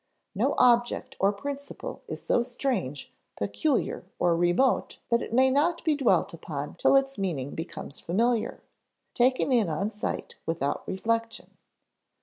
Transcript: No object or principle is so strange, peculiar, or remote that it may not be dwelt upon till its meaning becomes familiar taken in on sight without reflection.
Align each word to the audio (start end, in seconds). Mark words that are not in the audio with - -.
No 0.33 0.55
object 0.57 1.15
or 1.19 1.31
principle 1.31 2.01
is 2.07 2.23
so 2.25 2.41
strange, 2.41 3.13
peculiar, 3.37 4.03
or 4.17 4.35
remote 4.35 4.97
that 5.11 5.21
it 5.21 5.31
may 5.31 5.51
not 5.51 5.83
be 5.85 5.95
dwelt 5.95 6.33
upon 6.33 6.73
till 6.79 6.95
its 6.95 7.19
meaning 7.19 7.53
becomes 7.53 7.99
familiar 7.99 8.63
taken 9.13 9.51
in 9.51 9.69
on 9.69 9.91
sight 9.91 10.37
without 10.47 10.81
reflection. 10.87 11.51